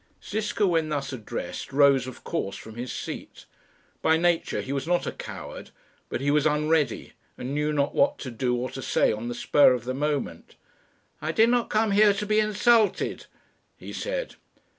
[0.25, 3.45] Ziska, when thus addressed, rose of course from his seat.
[4.01, 5.69] By nature he was not a coward,
[6.09, 9.35] but he was unready, and knew not what to do or to say on the
[9.35, 10.55] spur of the moment.
[11.21, 13.27] "I did not come here to be insulted,"
[13.77, 14.37] he said.